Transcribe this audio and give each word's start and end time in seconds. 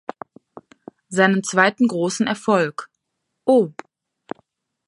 Seinen 1.09 1.43
zweiten 1.43 1.87
großen 1.87 2.25
Erfolg 2.25 2.89
"Oh! 3.45 3.69